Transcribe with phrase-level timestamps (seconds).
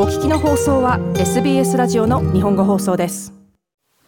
[0.00, 3.32] お聞きの放送は SBS ラジオの日本語放送です。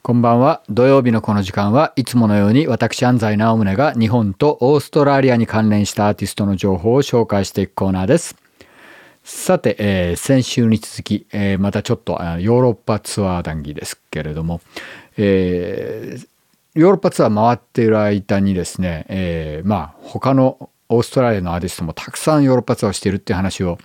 [0.03, 0.63] こんばんは。
[0.71, 8.37] 土曜日のこの時間はいつものように私安西直宗が日本とオーストラリアに関連したアーティストの情報を紹介していくコーナーです。
[9.25, 14.61] さて、えー、先週に続き、えー、またちょっとヨーロッパツアー談義ですけれども、
[15.17, 16.27] えー、
[16.75, 23.79] ヨーロッパツアー回っている間にですね、えー、まあ他のオーストラリアのアーティストもたくさんヨーロッパツアーをしているっていう話を、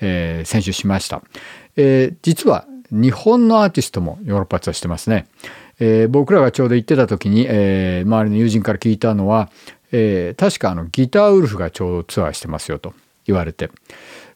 [0.00, 1.22] えー、先週しました、
[1.76, 5.26] えー、実は日本のアーティストもヨーロッパツアーしてますね、
[5.78, 9.50] えー、僕らがちょうど行ってた時に、えー、周りの友人から聞いたのは、
[9.92, 12.94] えー、確かあのギターウルフがちょうどツアーしてますよと
[13.26, 13.70] 言われて。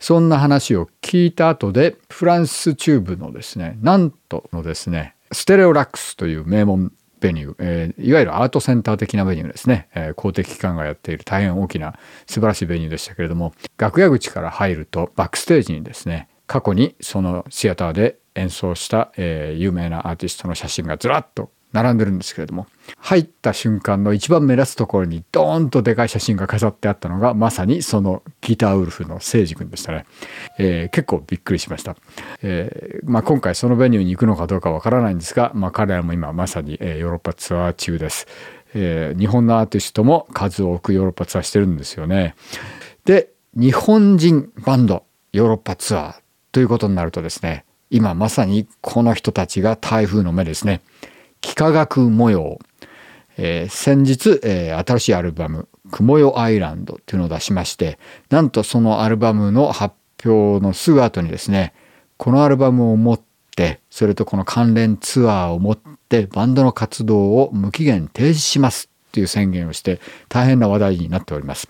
[0.04, 6.92] そんな話を聞いた後でフランス中部のですねなんとのですねステレオラックスという名門
[7.24, 30.06] ベニュー、えー、いわゆるアートセンター的なベニューですね、えー、公的機関がやっている大変大きな素晴らしいベニューでしたけれども楽屋口から入るとバックステージにですね過去にそのシアターで演奏した、えー、有名なアーティストの写真がずらっと並んでるんですけれども入った瞬間の一番目立つところにドーンとでかい写真が飾ってあったのがまさにそのギターウルフの誠司君でしたね、
[30.58, 31.96] えー、結構びっくりしました、
[32.42, 38.28] えー、まあ、今回そのベニューに行くのかどうかわからないんですが、まあ、彼らも今まさに、えヨーロッパツアー中です、
[38.74, 42.36] えー、日本のアーティストも数多くヨーロッパツアーしてるんですよね。
[43.04, 46.14] で日本人バンドヨーロッパツアー
[46.52, 50.80] ということになるとですね今まさにこの人たちが台風の目ですね。
[51.44, 52.58] 幾何学模様、
[53.36, 57.98] えー、先日、えー、新しいアルバム「雲よアイランド」っていうのを出しまして
[58.30, 61.74] なんとそのアルバムの発表のすぐ後にですね
[62.16, 63.20] このアルバムを持っ
[63.56, 65.78] てそれとこの関連ツアーを持っ
[66.08, 71.68] てバンドの活動を無期限停止しますっていう宣言をして大変な話題になっております。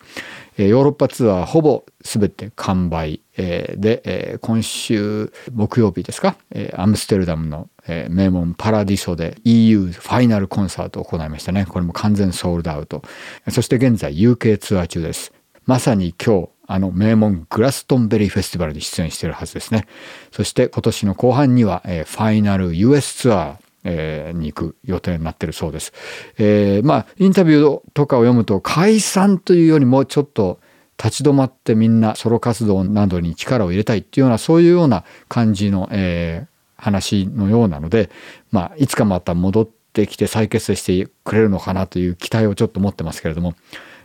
[0.56, 6.36] ヨーロッパツアーほぼ全て完売で今週木曜日ですか
[6.74, 7.68] アムステルダムの
[8.08, 11.66] 名門パラディソで EU ファイナルコンサートを行いましたね。
[11.66, 13.02] これも完全ソールドアウト。
[13.50, 15.32] そして現在 UK ツアー中です。
[15.66, 19.86] まさに今日あの名門グラストンベリーフェスティバルに出演しているはずですね。
[20.30, 25.92] そして今年の後半にはえファイナル US ツアーえー、に行く予定になってるそうです。
[26.38, 30.58] えー、まあインタビューとかを読むと解散というよりもちょっと
[31.02, 38.10] 立ち止まってみんなソロ活動などに力を入れたいっていうようなそういうような感じの、えー、話のようなので、
[38.50, 43.54] まあ、いつかまた戻ってきて再結成してくれるのかなという期待をちょっと持ってますけれども、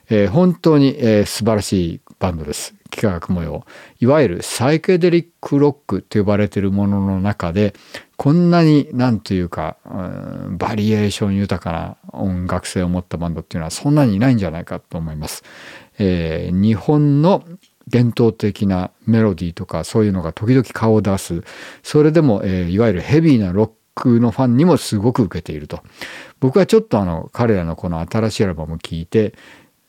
[0.10, 2.76] えー、本当に、えー、素晴らしいバンドです。
[2.92, 3.66] 幾何学模様。
[4.00, 7.74] いわゆるサイケデリックロックと呼ばれているものの中で、
[8.18, 15.44] こんなになんというか、うん、バリエーション豊かな音楽性を持ったバンドっていうのはそんなにいないんじゃないかと思います。
[16.00, 17.44] えー、日本の
[17.88, 21.44] 伝統的なメロディーとかそういうのが時々顔を出す。
[21.84, 25.82] それでも、えー、いわゆるヘビーなロックのファンにもすごく受けていると。
[26.40, 29.34] 僕はちょっとあの彼らのこの新しいアルバムを聴いて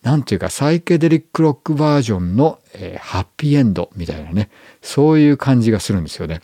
[0.02, 4.48] なんていうかサイケデリックロックバージョンの、えー、ハッピーエンドみたいなね
[4.80, 6.40] そういう感じがするんですよね。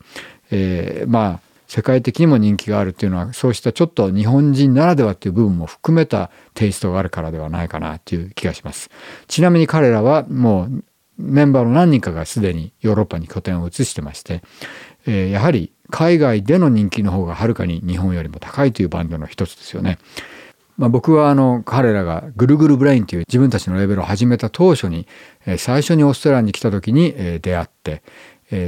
[0.51, 8.91] えー、まあ世界的にも人気があるっていうのはそうしたちょっと日本人ならではっていう部分も含めたテイストがあるからではないかなっていう気がします。
[9.27, 10.85] ちなみに彼らはもう
[11.19, 14.43] メンバーの何人かがすでにヨーロッパに拠点を移してまして、
[15.07, 19.99] えー、やはり海外での人気の方がはるかに日本よりも高いというバンドの一つですよね。
[20.77, 25.07] まあ、僕はあの彼らが Guruguru Brain という自分たちのレーベルを始めた当初に
[25.59, 28.03] 最初にオーストラリアに来た時に出会って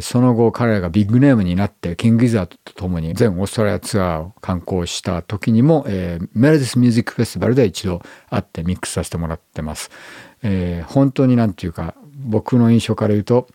[0.01, 9.91] その後彼らがビッグネームになって King Gizzard と共に全オーストラリアツアーを敢行した時にも Meredith Music Festival で一度会ってミックスさせてもらってます。
[10.43, 13.49] えー、本当になんていうか僕の印象から言うと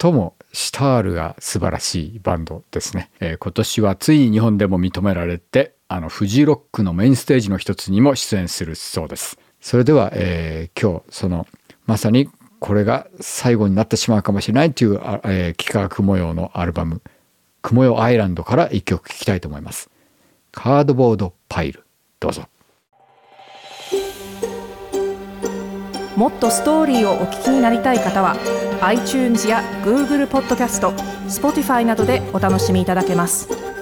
[0.00, 9.38] 最もスタイルが素晴らしいバンドですね、えー、今年はついに日本でも認められてあのフジロックのメインステージの一つにも出演するそうです。
[9.60, 11.46] それでは、えー、今日その
[11.86, 12.28] まさに
[12.58, 17.00] これが最後になってしまうかもしれないという、えー、幾何学模様のアルバム
[17.62, 19.88] 「雲よアイランド」から一曲聴きたいと思います。
[20.52, 21.84] カードボードパイル
[22.20, 22.42] どうぞ。
[26.16, 28.36] もっとストーリーをお聞きになりたい方は
[28.82, 30.90] iTunes や Google ポッドキャスト
[31.28, 33.77] Spotify などでお楽しみいただけます。